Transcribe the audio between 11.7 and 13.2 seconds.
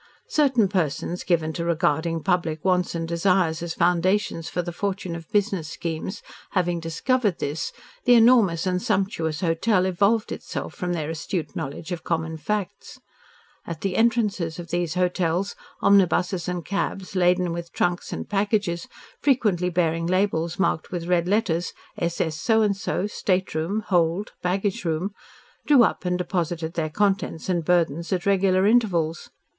of common facts.